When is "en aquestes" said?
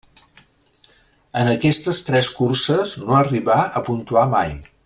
1.41-2.01